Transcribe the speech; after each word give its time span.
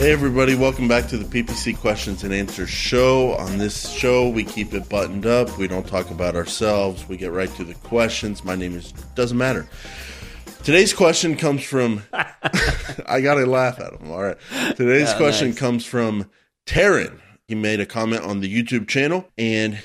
Hey, 0.00 0.12
everybody, 0.12 0.54
welcome 0.54 0.88
back 0.88 1.08
to 1.08 1.18
the 1.18 1.26
PPC 1.26 1.76
Questions 1.76 2.24
and 2.24 2.32
Answers 2.32 2.70
show. 2.70 3.34
On 3.34 3.58
this 3.58 3.90
show, 3.90 4.30
we 4.30 4.44
keep 4.44 4.72
it 4.72 4.88
buttoned 4.88 5.26
up. 5.26 5.58
We 5.58 5.68
don't 5.68 5.86
talk 5.86 6.10
about 6.10 6.34
ourselves. 6.34 7.06
We 7.06 7.18
get 7.18 7.32
right 7.32 7.50
to 7.56 7.64
the 7.64 7.74
questions. 7.74 8.42
My 8.42 8.56
name 8.56 8.74
is, 8.74 8.92
doesn't 9.14 9.36
matter. 9.36 9.68
Today's 10.64 10.94
question 10.94 11.36
comes 11.36 11.62
from, 11.62 12.02
I 12.14 13.20
got 13.20 13.34
to 13.34 13.44
laugh 13.44 13.78
at 13.78 13.92
him. 13.92 14.10
All 14.10 14.22
right. 14.22 14.38
Today's 14.74 15.10
Yeah, 15.10 15.18
question 15.18 15.48
nice. 15.50 15.58
comes 15.58 15.84
from 15.84 16.30
Taryn. 16.64 17.20
He 17.46 17.54
made 17.54 17.80
a 17.80 17.86
comment 17.86 18.22
on 18.22 18.40
the 18.40 18.48
YouTube 18.50 18.88
channel, 18.88 19.28
and 19.36 19.80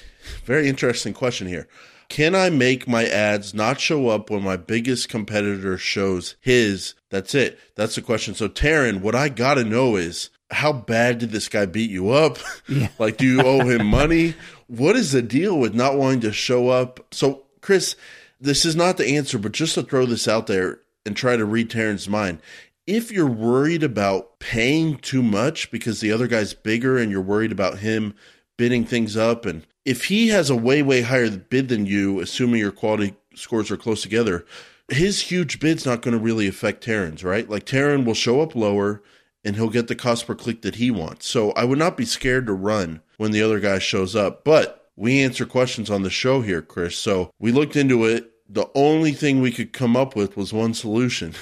very 0.45 0.67
interesting 0.67 1.13
question 1.13 1.47
here. 1.47 1.67
Can 2.07 2.35
I 2.35 2.49
make 2.49 2.87
my 2.87 3.05
ads 3.05 3.53
not 3.53 3.79
show 3.79 4.09
up 4.09 4.29
when 4.29 4.43
my 4.43 4.57
biggest 4.57 5.09
competitor 5.09 5.77
shows 5.77 6.35
his? 6.39 6.93
That's 7.09 7.33
it. 7.33 7.59
That's 7.75 7.95
the 7.95 8.01
question. 8.01 8.35
So, 8.35 8.47
Taryn, 8.47 9.01
what 9.01 9.15
I 9.15 9.29
got 9.29 9.55
to 9.55 9.63
know 9.63 9.95
is 9.95 10.29
how 10.51 10.71
bad 10.71 11.17
did 11.17 11.31
this 11.31 11.49
guy 11.49 11.65
beat 11.65 11.89
you 11.89 12.11
up? 12.11 12.37
like, 12.99 13.17
do 13.17 13.25
you 13.25 13.41
owe 13.41 13.67
him 13.67 13.87
money? 13.87 14.35
What 14.67 14.95
is 14.95 15.11
the 15.11 15.21
deal 15.21 15.57
with 15.57 15.73
not 15.73 15.97
wanting 15.97 16.21
to 16.21 16.31
show 16.31 16.69
up? 16.69 16.99
So, 17.11 17.43
Chris, 17.61 17.95
this 18.39 18.65
is 18.65 18.75
not 18.75 18.97
the 18.97 19.15
answer, 19.15 19.39
but 19.39 19.53
just 19.53 19.75
to 19.75 19.83
throw 19.83 20.05
this 20.05 20.27
out 20.27 20.47
there 20.47 20.79
and 21.05 21.15
try 21.15 21.35
to 21.35 21.45
read 21.45 21.69
Taryn's 21.69 22.07
mind. 22.07 22.39
If 22.85 23.11
you're 23.11 23.25
worried 23.25 23.81
about 23.81 24.37
paying 24.39 24.97
too 24.97 25.23
much 25.23 25.71
because 25.71 26.01
the 26.01 26.11
other 26.11 26.27
guy's 26.27 26.53
bigger 26.53 26.97
and 26.97 27.11
you're 27.11 27.21
worried 27.21 27.51
about 27.51 27.79
him 27.79 28.13
bidding 28.57 28.85
things 28.85 29.17
up, 29.17 29.45
and 29.45 29.65
if 29.85 30.05
he 30.05 30.29
has 30.29 30.49
a 30.49 30.55
way, 30.55 30.81
way 30.81 31.01
higher 31.01 31.29
bid 31.29 31.69
than 31.69 31.85
you, 31.85 32.19
assuming 32.19 32.59
your 32.59 32.71
quality 32.71 33.15
scores 33.35 33.69
are 33.71 33.77
close 33.77 34.01
together, 34.01 34.45
his 34.89 35.21
huge 35.21 35.59
bid's 35.59 35.85
not 35.85 36.01
going 36.01 36.17
to 36.17 36.23
really 36.23 36.47
affect 36.47 36.85
Taryn's, 36.85 37.23
right? 37.23 37.49
Like 37.49 37.65
Taryn 37.65 38.05
will 38.05 38.13
show 38.13 38.41
up 38.41 38.55
lower 38.55 39.01
and 39.43 39.55
he'll 39.55 39.69
get 39.69 39.87
the 39.87 39.95
cost 39.95 40.25
per 40.25 40.35
click 40.35 40.63
that 40.63 40.75
he 40.75 40.89
wants. 40.89 41.27
So 41.27 41.51
I 41.51 41.63
would 41.63 41.79
not 41.79 41.97
be 41.97 42.05
scared 42.05 42.47
to 42.47 42.53
run 42.53 43.01
when 43.17 43.31
the 43.31 43.43
other 43.43 43.59
guy 43.59 43.79
shows 43.79 44.15
up. 44.15 44.43
But 44.43 44.89
we 44.95 45.21
answer 45.21 45.45
questions 45.45 45.89
on 45.89 46.01
the 46.01 46.09
show 46.09 46.41
here, 46.41 46.61
Chris. 46.61 46.97
So 46.97 47.31
we 47.39 47.51
looked 47.51 47.75
into 47.75 48.05
it. 48.05 48.31
The 48.49 48.67
only 48.75 49.11
thing 49.11 49.41
we 49.41 49.51
could 49.51 49.73
come 49.73 49.95
up 49.95 50.15
with 50.15 50.35
was 50.35 50.53
one 50.53 50.73
solution. 50.73 51.33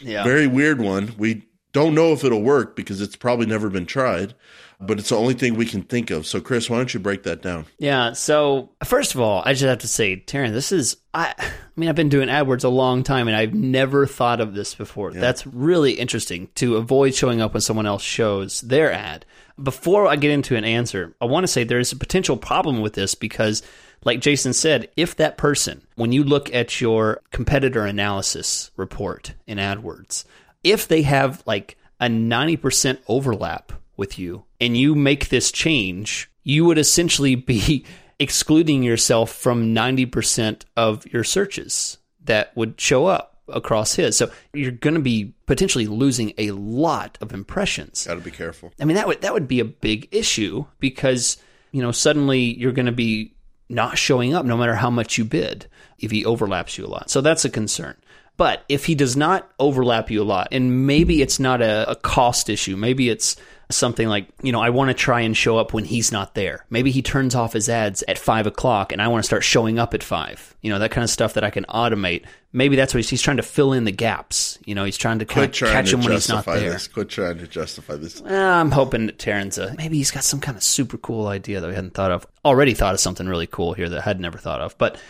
Yeah. 0.00 0.24
Very 0.24 0.48
weird 0.48 0.80
one. 0.80 1.14
We 1.16 1.46
don't 1.72 1.94
know 1.94 2.12
if 2.12 2.24
it'll 2.24 2.42
work 2.42 2.76
because 2.76 3.00
it's 3.00 3.16
probably 3.16 3.46
never 3.46 3.68
been 3.68 3.86
tried, 3.86 4.34
but 4.80 4.98
it's 4.98 5.08
the 5.08 5.16
only 5.16 5.34
thing 5.34 5.54
we 5.54 5.64
can 5.64 5.82
think 5.82 6.10
of. 6.10 6.26
So, 6.26 6.40
Chris, 6.40 6.68
why 6.68 6.76
don't 6.76 6.92
you 6.92 7.00
break 7.00 7.22
that 7.22 7.40
down? 7.40 7.66
Yeah. 7.78 8.12
So 8.12 8.70
first 8.84 9.14
of 9.14 9.20
all, 9.20 9.42
I 9.44 9.52
just 9.52 9.64
have 9.64 9.78
to 9.78 9.88
say, 9.88 10.16
Taryn, 10.16 10.52
this 10.52 10.72
is 10.72 10.96
I. 11.14 11.34
I 11.38 11.80
mean, 11.80 11.88
I've 11.88 11.96
been 11.96 12.10
doing 12.10 12.28
AdWords 12.28 12.64
a 12.64 12.68
long 12.68 13.02
time, 13.02 13.28
and 13.28 13.36
I've 13.36 13.54
never 13.54 14.06
thought 14.06 14.42
of 14.42 14.54
this 14.54 14.74
before. 14.74 15.10
That's 15.10 15.46
really 15.46 15.92
interesting 15.92 16.48
to 16.56 16.76
avoid 16.76 17.14
showing 17.14 17.40
up 17.40 17.54
when 17.54 17.62
someone 17.62 17.86
else 17.86 18.02
shows 18.02 18.60
their 18.60 18.92
ad. 18.92 19.24
Before 19.62 20.06
I 20.06 20.16
get 20.16 20.32
into 20.32 20.54
an 20.54 20.64
answer, 20.64 21.14
I 21.18 21.24
want 21.24 21.44
to 21.44 21.48
say 21.48 21.64
there 21.64 21.78
is 21.78 21.92
a 21.92 21.96
potential 21.96 22.36
problem 22.36 22.82
with 22.82 22.92
this 22.92 23.14
because, 23.14 23.62
like 24.04 24.20
Jason 24.20 24.52
said, 24.52 24.90
if 24.98 25.16
that 25.16 25.38
person, 25.38 25.80
when 25.94 26.12
you 26.12 26.24
look 26.24 26.52
at 26.54 26.78
your 26.78 27.22
competitor 27.30 27.86
analysis 27.86 28.70
report 28.76 29.32
in 29.46 29.56
AdWords, 29.56 30.26
if 30.62 30.88
they 30.88 31.02
have 31.02 31.42
like 31.46 31.76
a 32.00 32.06
90% 32.06 32.98
overlap 33.08 33.72
with 33.96 34.18
you 34.18 34.44
and 34.60 34.76
you 34.76 34.94
make 34.94 35.28
this 35.28 35.52
change, 35.52 36.30
you 36.42 36.64
would 36.64 36.78
essentially 36.78 37.34
be 37.36 37.84
excluding 38.18 38.82
yourself 38.82 39.32
from 39.32 39.74
90% 39.74 40.62
of 40.76 41.06
your 41.06 41.24
searches 41.24 41.98
that 42.24 42.56
would 42.56 42.80
show 42.80 43.06
up 43.06 43.32
across 43.48 43.94
his. 43.94 44.16
So 44.16 44.30
you're 44.52 44.70
going 44.72 44.94
to 44.94 45.00
be 45.00 45.34
potentially 45.46 45.86
losing 45.86 46.32
a 46.38 46.52
lot 46.52 47.18
of 47.20 47.32
impressions. 47.32 48.06
Got 48.06 48.14
to 48.14 48.20
be 48.20 48.30
careful. 48.30 48.72
I 48.80 48.84
mean 48.84 48.96
that 48.96 49.06
would 49.06 49.20
that 49.22 49.32
would 49.32 49.48
be 49.48 49.60
a 49.60 49.64
big 49.64 50.08
issue 50.12 50.64
because 50.78 51.36
you 51.72 51.82
know 51.82 51.92
suddenly 51.92 52.40
you're 52.40 52.72
going 52.72 52.86
to 52.86 52.92
be 52.92 53.34
not 53.68 53.98
showing 53.98 54.34
up 54.34 54.44
no 54.44 54.56
matter 54.56 54.74
how 54.74 54.90
much 54.90 55.18
you 55.18 55.24
bid 55.24 55.66
if 55.98 56.10
he 56.10 56.24
overlaps 56.24 56.76
you 56.76 56.84
a 56.84 56.88
lot. 56.88 57.10
So 57.10 57.20
that's 57.20 57.44
a 57.44 57.50
concern. 57.50 57.96
But 58.42 58.64
if 58.68 58.86
he 58.86 58.96
does 58.96 59.16
not 59.16 59.48
overlap 59.60 60.10
you 60.10 60.20
a 60.20 60.24
lot, 60.24 60.48
and 60.50 60.84
maybe 60.84 61.22
it's 61.22 61.38
not 61.38 61.62
a, 61.62 61.88
a 61.92 61.94
cost 61.94 62.50
issue, 62.50 62.76
maybe 62.76 63.08
it's 63.08 63.36
something 63.70 64.08
like, 64.08 64.26
you 64.42 64.50
know, 64.50 64.60
I 64.60 64.70
want 64.70 64.88
to 64.88 64.94
try 64.94 65.20
and 65.20 65.36
show 65.36 65.58
up 65.58 65.72
when 65.72 65.84
he's 65.84 66.10
not 66.10 66.34
there. 66.34 66.66
Maybe 66.68 66.90
he 66.90 67.02
turns 67.02 67.36
off 67.36 67.52
his 67.52 67.68
ads 67.68 68.02
at 68.08 68.18
five 68.18 68.48
o'clock 68.48 68.90
and 68.90 69.00
I 69.00 69.06
want 69.06 69.22
to 69.22 69.26
start 69.28 69.44
showing 69.44 69.78
up 69.78 69.94
at 69.94 70.02
five. 70.02 70.56
You 70.60 70.70
know, 70.70 70.80
that 70.80 70.90
kind 70.90 71.04
of 71.04 71.10
stuff 71.10 71.34
that 71.34 71.44
I 71.44 71.50
can 71.50 71.66
automate. 71.66 72.24
Maybe 72.52 72.74
that's 72.74 72.92
what 72.92 72.98
he's, 72.98 73.10
he's 73.10 73.22
trying 73.22 73.36
to 73.36 73.44
fill 73.44 73.72
in 73.72 73.84
the 73.84 73.92
gaps. 73.92 74.58
You 74.66 74.74
know, 74.74 74.82
he's 74.82 74.98
trying 74.98 75.20
to 75.20 75.24
kind 75.24 75.42
Quit 75.42 75.50
of 75.50 75.54
trying 75.54 75.72
catch 75.74 75.90
to 75.90 75.96
him 75.98 76.02
when 76.02 76.12
he's 76.14 76.28
not 76.28 76.44
there. 76.44 76.72
this. 76.72 76.88
Quit 76.88 77.10
trying 77.10 77.38
to 77.38 77.46
justify 77.46 77.94
this. 77.94 78.20
Well, 78.20 78.54
I'm 78.54 78.72
hoping 78.72 79.06
that 79.06 79.18
Taryn's 79.18 79.56
a, 79.56 79.70
uh, 79.70 79.74
maybe 79.78 79.98
he's 79.98 80.10
got 80.10 80.24
some 80.24 80.40
kind 80.40 80.56
of 80.56 80.64
super 80.64 80.98
cool 80.98 81.28
idea 81.28 81.60
that 81.60 81.68
we 81.68 81.76
hadn't 81.76 81.94
thought 81.94 82.10
of. 82.10 82.26
Already 82.44 82.74
thought 82.74 82.94
of 82.94 82.98
something 82.98 83.28
really 83.28 83.46
cool 83.46 83.72
here 83.72 83.88
that 83.88 84.00
I 84.00 84.02
had 84.02 84.18
never 84.18 84.36
thought 84.36 84.60
of. 84.60 84.76
But 84.78 85.00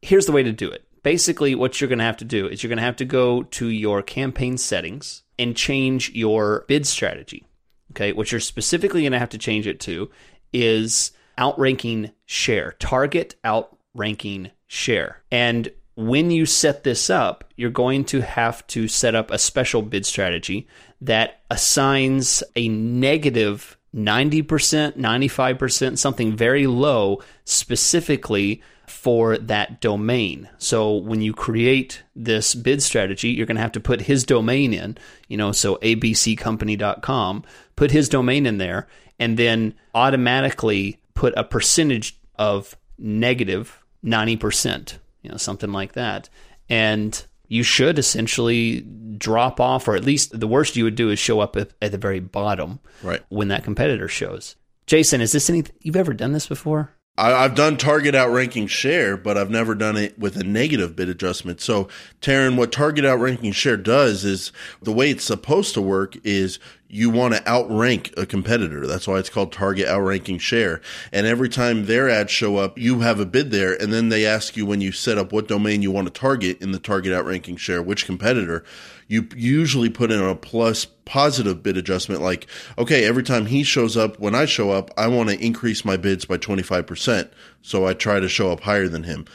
here's 0.00 0.26
the 0.26 0.32
way 0.32 0.44
to 0.44 0.52
do 0.52 0.70
it. 0.70 0.84
Basically, 1.02 1.54
what 1.54 1.80
you're 1.80 1.88
going 1.88 1.98
to 1.98 2.04
have 2.04 2.16
to 2.18 2.24
do 2.24 2.46
is 2.46 2.62
you're 2.62 2.68
going 2.68 2.78
to 2.78 2.82
have 2.82 2.96
to 2.96 3.04
go 3.04 3.42
to 3.44 3.68
your 3.68 4.02
campaign 4.02 4.58
settings 4.58 5.22
and 5.38 5.56
change 5.56 6.10
your 6.10 6.64
bid 6.68 6.86
strategy. 6.86 7.46
Okay, 7.92 8.12
what 8.12 8.30
you're 8.30 8.40
specifically 8.40 9.02
going 9.02 9.12
to 9.12 9.18
have 9.18 9.30
to 9.30 9.38
change 9.38 9.66
it 9.66 9.80
to 9.80 10.10
is 10.52 11.12
outranking 11.38 12.10
share, 12.26 12.72
target 12.78 13.36
outranking 13.44 14.50
share. 14.66 15.22
And 15.30 15.70
when 15.96 16.30
you 16.30 16.46
set 16.46 16.84
this 16.84 17.10
up, 17.10 17.44
you're 17.56 17.70
going 17.70 18.04
to 18.06 18.20
have 18.20 18.66
to 18.68 18.86
set 18.86 19.14
up 19.14 19.30
a 19.30 19.38
special 19.38 19.82
bid 19.82 20.04
strategy 20.04 20.68
that 21.00 21.40
assigns 21.50 22.42
a 22.54 22.68
negative 22.68 23.77
90%, 23.98 24.96
95%, 24.96 25.98
something 25.98 26.36
very 26.36 26.66
low 26.66 27.20
specifically 27.44 28.62
for 28.86 29.36
that 29.36 29.80
domain. 29.80 30.48
So 30.58 30.94
when 30.94 31.20
you 31.20 31.34
create 31.34 32.02
this 32.16 32.54
bid 32.54 32.82
strategy, 32.82 33.30
you're 33.30 33.46
going 33.46 33.56
to 33.56 33.62
have 33.62 33.72
to 33.72 33.80
put 33.80 34.02
his 34.02 34.24
domain 34.24 34.72
in, 34.72 34.96
you 35.28 35.36
know, 35.36 35.52
so 35.52 35.76
abccompany.com, 35.76 37.44
put 37.76 37.90
his 37.90 38.08
domain 38.08 38.46
in 38.46 38.58
there, 38.58 38.88
and 39.18 39.36
then 39.36 39.74
automatically 39.94 41.00
put 41.14 41.34
a 41.36 41.44
percentage 41.44 42.18
of 42.36 42.76
negative 42.98 43.82
90%, 44.04 44.98
you 45.22 45.30
know, 45.30 45.36
something 45.36 45.72
like 45.72 45.92
that. 45.92 46.28
And 46.68 47.24
you 47.48 47.62
should 47.62 47.98
essentially 47.98 48.86
drop 49.16 49.60
off, 49.60 49.88
or 49.88 49.96
at 49.96 50.04
least 50.04 50.38
the 50.38 50.46
worst 50.46 50.76
you 50.76 50.84
would 50.84 50.94
do 50.94 51.10
is 51.10 51.18
show 51.18 51.40
up 51.40 51.56
at, 51.56 51.70
at 51.82 51.90
the 51.92 51.98
very 51.98 52.20
bottom 52.20 52.78
Right. 53.02 53.22
when 53.30 53.48
that 53.48 53.64
competitor 53.64 54.06
shows. 54.08 54.54
Jason, 54.86 55.20
is 55.20 55.32
this 55.32 55.50
anything 55.50 55.74
you've 55.80 55.96
ever 55.96 56.14
done 56.14 56.32
this 56.32 56.46
before? 56.46 56.92
I, 57.18 57.32
I've 57.32 57.56
done 57.56 57.76
target 57.76 58.14
outranking 58.14 58.68
share, 58.68 59.16
but 59.16 59.36
I've 59.36 59.50
never 59.50 59.74
done 59.74 59.96
it 59.96 60.18
with 60.18 60.36
a 60.36 60.44
negative 60.44 60.94
bid 60.94 61.08
adjustment. 61.08 61.60
So, 61.60 61.88
Taryn, 62.22 62.56
what 62.56 62.70
target 62.70 63.04
outranking 63.04 63.52
share 63.52 63.76
does 63.76 64.24
is 64.24 64.52
the 64.80 64.92
way 64.92 65.10
it's 65.10 65.24
supposed 65.24 65.74
to 65.74 65.82
work 65.82 66.14
is 66.24 66.60
you 66.88 67.10
want 67.10 67.34
to 67.34 67.46
outrank 67.46 68.14
a 68.16 68.24
competitor. 68.24 68.86
That's 68.86 69.06
why 69.06 69.18
it's 69.18 69.28
called 69.28 69.52
target 69.52 69.86
outranking 69.86 70.38
share. 70.38 70.80
And 71.12 71.26
every 71.26 71.50
time 71.50 71.84
their 71.84 72.08
ads 72.08 72.30
show 72.30 72.56
up, 72.56 72.78
you 72.78 73.00
have 73.00 73.20
a 73.20 73.26
bid 73.26 73.50
there, 73.50 73.74
and 73.74 73.92
then 73.92 74.08
they 74.08 74.24
ask 74.24 74.56
you 74.56 74.64
when 74.64 74.80
you 74.80 74.90
set 74.90 75.18
up 75.18 75.30
what 75.30 75.48
domain 75.48 75.82
you 75.82 75.90
want 75.90 76.06
to 76.06 76.20
target 76.20 76.62
in 76.62 76.72
the 76.72 76.78
target 76.78 77.12
outranking 77.12 77.56
share, 77.56 77.82
which 77.82 78.06
competitor. 78.06 78.64
You 79.06 79.28
usually 79.36 79.90
put 79.90 80.10
in 80.10 80.20
a 80.20 80.34
plus 80.34 80.86
positive 81.04 81.62
bid 81.62 81.76
adjustment 81.76 82.22
like, 82.22 82.46
okay, 82.78 83.04
every 83.04 83.22
time 83.22 83.46
he 83.46 83.62
shows 83.62 83.96
up, 83.96 84.18
when 84.18 84.34
I 84.34 84.46
show 84.46 84.70
up, 84.70 84.90
I 84.96 85.08
want 85.08 85.28
to 85.30 85.44
increase 85.44 85.84
my 85.84 85.96
bids 85.96 86.24
by 86.24 86.38
25%. 86.38 87.30
So 87.62 87.86
I 87.86 87.94
try 87.94 88.20
to 88.20 88.28
show 88.28 88.50
up 88.50 88.60
higher 88.60 88.88
than 88.88 89.04
him. 89.04 89.26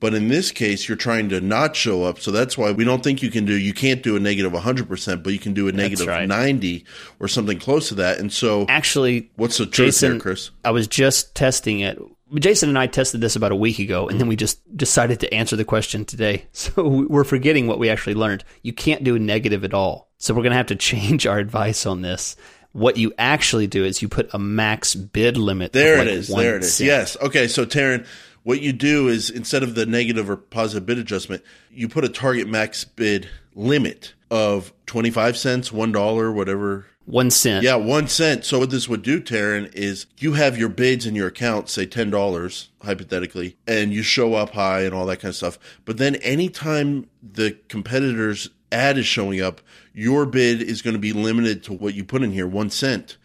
But 0.00 0.14
in 0.14 0.28
this 0.28 0.50
case, 0.50 0.88
you're 0.88 0.96
trying 0.96 1.28
to 1.28 1.42
not 1.42 1.76
show 1.76 2.04
up. 2.04 2.18
So 2.20 2.30
that's 2.30 2.56
why 2.56 2.72
we 2.72 2.84
don't 2.84 3.04
think 3.04 3.22
you 3.22 3.30
can 3.30 3.44
do, 3.44 3.52
you 3.52 3.74
can't 3.74 4.02
do 4.02 4.16
a 4.16 4.20
negative 4.20 4.52
100%, 4.52 5.22
but 5.22 5.32
you 5.32 5.38
can 5.38 5.52
do 5.52 5.68
a 5.68 5.72
negative 5.72 6.06
right. 6.06 6.26
90 6.26 6.86
or 7.20 7.28
something 7.28 7.58
close 7.58 7.88
to 7.88 7.94
that. 7.96 8.18
And 8.18 8.32
so 8.32 8.64
Actually, 8.68 9.30
what's 9.36 9.58
the 9.58 9.66
truth 9.66 9.88
Jason, 9.88 10.12
there, 10.12 10.20
Chris? 10.20 10.50
I 10.64 10.70
was 10.70 10.88
just 10.88 11.34
testing 11.34 11.80
it. 11.80 12.00
Jason 12.34 12.68
and 12.68 12.78
I 12.78 12.86
tested 12.86 13.20
this 13.20 13.36
about 13.36 13.52
a 13.52 13.56
week 13.56 13.78
ago, 13.78 14.08
and 14.08 14.20
then 14.20 14.28
we 14.28 14.36
just 14.36 14.60
decided 14.76 15.20
to 15.20 15.34
answer 15.34 15.56
the 15.56 15.64
question 15.64 16.04
today. 16.04 16.46
So 16.52 16.86
we're 16.86 17.24
forgetting 17.24 17.66
what 17.66 17.78
we 17.78 17.90
actually 17.90 18.14
learned. 18.14 18.44
You 18.62 18.72
can't 18.72 19.04
do 19.04 19.16
a 19.16 19.18
negative 19.18 19.64
at 19.64 19.74
all. 19.74 20.08
So 20.18 20.32
we're 20.32 20.42
going 20.42 20.52
to 20.52 20.56
have 20.56 20.66
to 20.66 20.76
change 20.76 21.26
our 21.26 21.38
advice 21.40 21.86
on 21.86 22.02
this. 22.02 22.36
What 22.72 22.96
you 22.96 23.12
actually 23.18 23.66
do 23.66 23.84
is 23.84 24.00
you 24.00 24.08
put 24.08 24.32
a 24.32 24.38
max 24.38 24.94
bid 24.94 25.36
limit. 25.36 25.72
There 25.72 25.98
like 25.98 26.06
it 26.06 26.14
is. 26.14 26.28
There 26.28 26.56
it 26.56 26.62
is. 26.62 26.74
cent. 26.76 26.86
Yes. 26.86 27.16
Okay. 27.20 27.48
So, 27.48 27.66
Taryn, 27.66 28.06
what 28.42 28.60
you 28.60 28.72
do 28.72 29.08
is 29.08 29.30
instead 29.30 29.62
of 29.62 29.74
the 29.74 29.86
negative 29.86 30.30
or 30.30 30.36
positive 30.36 30.86
bid 30.86 30.98
adjustment, 30.98 31.42
you 31.70 31.88
put 31.88 32.04
a 32.04 32.08
target 32.08 32.48
max 32.48 32.84
bid 32.84 33.28
limit 33.54 34.14
of 34.30 34.72
25 34.86 35.36
cents, 35.36 35.70
$1, 35.70 36.34
whatever. 36.34 36.86
One 37.06 37.30
cent. 37.30 37.64
Yeah, 37.64 37.74
one 37.74 38.06
cent. 38.06 38.44
So, 38.44 38.60
what 38.60 38.70
this 38.70 38.88
would 38.88 39.02
do, 39.02 39.20
Taryn, 39.20 39.74
is 39.74 40.06
you 40.18 40.34
have 40.34 40.56
your 40.56 40.68
bids 40.68 41.06
in 41.06 41.16
your 41.16 41.26
account, 41.26 41.68
say 41.68 41.84
$10, 41.86 42.68
hypothetically, 42.82 43.56
and 43.66 43.92
you 43.92 44.02
show 44.02 44.34
up 44.34 44.50
high 44.50 44.82
and 44.82 44.94
all 44.94 45.06
that 45.06 45.16
kind 45.16 45.30
of 45.30 45.36
stuff. 45.36 45.58
But 45.84 45.98
then 45.98 46.16
anytime 46.16 47.08
the 47.20 47.58
competitors 47.68 48.50
ad 48.70 48.96
is 48.96 49.06
showing 49.06 49.40
up, 49.40 49.60
your 49.92 50.24
bid 50.24 50.62
is 50.62 50.82
going 50.82 50.94
to 50.94 51.00
be 51.00 51.12
limited 51.12 51.64
to 51.64 51.72
what 51.72 51.94
you 51.94 52.04
put 52.04 52.22
in 52.22 52.30
here, 52.30 52.46
one 52.46 52.70
cent. 52.70 53.16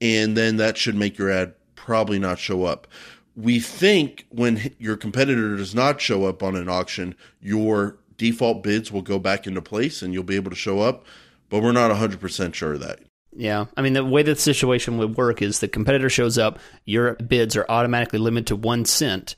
And 0.00 0.36
then 0.36 0.56
that 0.56 0.78
should 0.78 0.94
make 0.94 1.18
your 1.18 1.30
ad 1.30 1.54
probably 1.74 2.18
not 2.18 2.38
show 2.38 2.64
up. 2.64 2.86
We 3.36 3.60
think 3.60 4.26
when 4.30 4.74
your 4.78 4.96
competitor 4.96 5.56
does 5.56 5.74
not 5.74 6.00
show 6.00 6.24
up 6.24 6.42
on 6.42 6.56
an 6.56 6.68
auction, 6.68 7.14
your 7.40 7.98
default 8.16 8.62
bids 8.62 8.90
will 8.90 9.02
go 9.02 9.18
back 9.18 9.46
into 9.46 9.60
place 9.60 10.02
and 10.02 10.14
you'll 10.14 10.22
be 10.22 10.36
able 10.36 10.50
to 10.50 10.56
show 10.56 10.80
up, 10.80 11.04
but 11.50 11.62
we're 11.62 11.72
not 11.72 11.90
100% 11.90 12.54
sure 12.54 12.74
of 12.74 12.80
that. 12.80 13.00
Yeah. 13.36 13.66
I 13.76 13.82
mean, 13.82 13.92
the 13.92 14.04
way 14.04 14.22
the 14.22 14.34
situation 14.34 14.96
would 14.96 15.16
work 15.16 15.42
is 15.42 15.60
the 15.60 15.68
competitor 15.68 16.08
shows 16.08 16.38
up, 16.38 16.58
your 16.86 17.14
bids 17.14 17.54
are 17.56 17.66
automatically 17.68 18.18
limited 18.18 18.46
to 18.48 18.56
one 18.56 18.86
cent, 18.86 19.36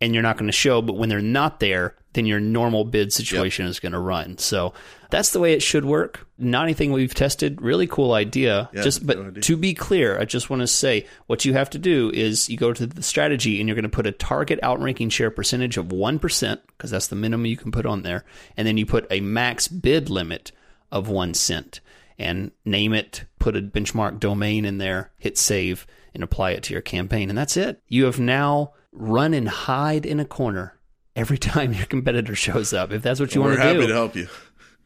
and 0.00 0.14
you're 0.14 0.22
not 0.22 0.36
going 0.36 0.48
to 0.48 0.52
show. 0.52 0.82
But 0.82 0.96
when 0.96 1.08
they're 1.08 1.20
not 1.20 1.60
there, 1.60 1.94
then 2.14 2.26
your 2.26 2.40
normal 2.40 2.84
bid 2.84 3.12
situation 3.12 3.64
yep. 3.64 3.70
is 3.70 3.80
going 3.80 3.92
to 3.92 3.98
run. 3.98 4.38
So 4.38 4.72
that's 5.10 5.30
the 5.30 5.40
way 5.40 5.52
it 5.52 5.62
should 5.62 5.84
work. 5.84 6.26
Not 6.38 6.64
anything 6.64 6.92
we've 6.92 7.14
tested. 7.14 7.60
Really 7.60 7.86
cool 7.86 8.12
idea. 8.12 8.70
Yeah, 8.72 8.82
just 8.82 9.06
but 9.06 9.18
idea. 9.18 9.42
to 9.42 9.56
be 9.56 9.74
clear, 9.74 10.18
I 10.18 10.24
just 10.24 10.50
want 10.50 10.60
to 10.60 10.66
say 10.66 11.06
what 11.26 11.44
you 11.44 11.52
have 11.54 11.70
to 11.70 11.78
do 11.78 12.10
is 12.14 12.48
you 12.48 12.56
go 12.56 12.72
to 12.72 12.86
the 12.86 13.02
strategy 13.02 13.60
and 13.60 13.68
you're 13.68 13.76
going 13.76 13.84
to 13.84 13.88
put 13.88 14.06
a 14.06 14.12
target 14.12 14.58
outranking 14.62 15.10
share 15.10 15.30
percentage 15.30 15.76
of 15.76 15.92
one 15.92 16.18
percent 16.18 16.60
because 16.68 16.90
that's 16.90 17.08
the 17.08 17.16
minimum 17.16 17.46
you 17.46 17.56
can 17.56 17.72
put 17.72 17.86
on 17.86 18.02
there, 18.02 18.24
and 18.56 18.66
then 18.66 18.76
you 18.76 18.86
put 18.86 19.06
a 19.10 19.20
max 19.20 19.68
bid 19.68 20.10
limit 20.10 20.52
of 20.92 21.08
one 21.08 21.34
cent 21.34 21.80
and 22.18 22.50
name 22.64 22.92
it, 22.92 23.24
put 23.38 23.56
a 23.56 23.62
benchmark 23.62 24.20
domain 24.20 24.64
in 24.64 24.78
there, 24.78 25.12
hit 25.18 25.36
save, 25.38 25.86
and 26.12 26.22
apply 26.22 26.52
it 26.52 26.62
to 26.64 26.72
your 26.72 26.82
campaign. 26.82 27.28
And 27.28 27.36
that's 27.36 27.56
it. 27.56 27.82
You 27.88 28.04
have 28.04 28.20
now 28.20 28.72
run 28.92 29.34
and 29.34 29.48
hide 29.48 30.06
in 30.06 30.20
a 30.20 30.24
corner 30.24 30.78
every 31.16 31.38
time 31.52 31.72
your 31.72 31.86
competitor 31.86 32.34
shows 32.34 32.72
up. 32.72 32.92
If 32.92 33.02
that's 33.02 33.20
what 33.20 33.34
you 33.34 33.40
want 33.40 33.54
to 33.54 33.62
do, 33.62 33.68
we're 33.68 33.74
happy 33.74 33.86
to 33.86 33.94
help 33.94 34.16
you. 34.16 34.28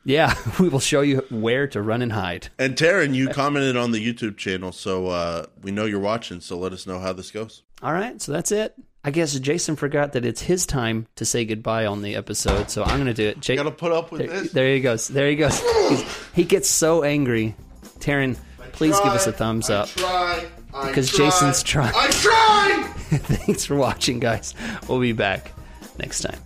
Yeah, 0.05 0.35
we 0.61 0.69
will 0.69 0.81
show 0.81 1.03
you 1.03 1.19
where 1.31 1.67
to 1.69 1.83
run 1.83 2.01
and 2.03 2.13
hide. 2.13 2.49
And 2.59 2.77
Taryn, 2.77 3.15
you 3.15 3.29
commented 3.29 3.77
on 3.77 3.91
the 3.91 4.05
YouTube 4.05 4.39
channel, 4.39 4.73
so 4.73 5.09
uh, 5.09 5.47
we 5.61 5.71
know 5.71 5.85
you're 5.85 6.01
watching. 6.01 6.41
So 6.41 6.59
let 6.59 6.73
us 6.73 6.87
know 6.87 6.99
how 6.99 7.13
this 7.13 7.31
goes. 7.31 7.63
All 7.83 7.93
right, 7.93 8.21
so 8.21 8.33
that's 8.33 8.51
it. 8.51 8.75
I 9.05 9.11
guess 9.11 9.39
Jason 9.39 9.77
forgot 9.77 10.13
that 10.13 10.25
it's 10.25 10.43
his 10.43 10.67
time 10.67 11.07
to 11.17 11.25
say 11.25 11.45
goodbye 11.45 11.87
on 11.87 12.03
the 12.03 12.17
episode, 12.17 12.71
so 12.71 12.83
I'm 12.83 12.97
going 12.97 13.07
to 13.07 13.15
do 13.15 13.29
it. 13.29 13.41
Jake, 13.41 13.57
gotta 13.57 13.71
put 13.71 13.93
up 13.93 14.11
with 14.11 14.23
there, 14.23 14.41
this. 14.41 14.53
There 14.53 14.75
he 14.75 14.81
goes. 14.81 15.09
There 15.09 15.29
he 15.29 15.37
goes. 15.37 15.61
He's, 15.89 16.05
he 16.35 16.45
gets 16.45 16.69
so 16.69 17.05
angry. 17.05 17.55
Taryn, 18.01 18.37
please 18.73 18.97
try, 18.97 19.05
give 19.05 19.15
us 19.15 19.27
a 19.27 19.33
thumbs 19.33 19.71
up. 19.71 19.89
I 19.97 20.01
try. 20.01 20.47
I 20.75 20.89
because 20.89 21.11
try. 21.11 21.27
Jason's 21.27 21.63
trying. 21.63 21.95
I 21.95 22.09
try. 22.09 22.93
Thanks 23.09 23.65
for 23.65 23.77
watching, 23.77 24.19
guys. 24.19 24.55
We'll 24.89 25.01
be 25.01 25.13
back 25.13 25.53
next 25.99 26.21
time. 26.23 26.39